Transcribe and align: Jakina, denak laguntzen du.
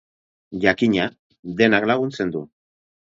Jakina, 0.63 1.05
denak 1.61 1.87
laguntzen 1.93 2.33
du. 2.37 2.43